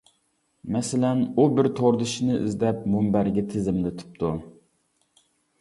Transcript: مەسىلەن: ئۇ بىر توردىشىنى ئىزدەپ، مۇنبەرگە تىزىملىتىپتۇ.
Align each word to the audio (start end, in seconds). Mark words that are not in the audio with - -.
مەسىلەن: 0.75 1.21
ئۇ 1.41 1.45
بىر 1.59 1.69
توردىشىنى 1.81 2.39
ئىزدەپ، 2.39 2.81
مۇنبەرگە 2.95 3.47
تىزىملىتىپتۇ. 3.53 4.33